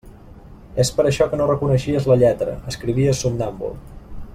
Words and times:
És 0.83 0.91
per 0.95 1.05
això 1.09 1.27
que 1.33 1.39
no 1.41 1.47
reconeixies 1.51 2.09
la 2.13 2.19
lletra: 2.25 2.59
escrivies 2.75 3.23
somnàmbul. 3.27 3.79